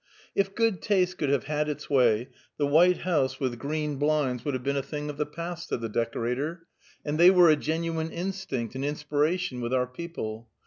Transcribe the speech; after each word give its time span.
"If 0.33 0.55
'good 0.55 0.81
taste' 0.81 1.19
could 1.19 1.29
have 1.29 1.43
had 1.43 1.69
its 1.69 1.87
way, 1.87 2.29
the 2.57 2.65
white 2.65 3.01
house 3.01 3.39
with 3.39 3.59
green 3.59 3.97
blinds 3.97 4.43
would 4.43 4.55
have 4.55 4.63
been 4.63 4.75
a 4.75 4.81
thing 4.81 5.11
of 5.11 5.17
the 5.17 5.27
past." 5.27 5.69
said 5.69 5.81
the 5.81 5.89
decorator. 5.89 6.65
"And 7.05 7.19
they 7.19 7.29
were 7.29 7.51
a 7.51 7.55
genuine 7.55 8.09
instinct, 8.09 8.73
an 8.73 8.83
inspiration, 8.83 9.61
with 9.61 9.75
our 9.75 9.85
people. 9.85 10.49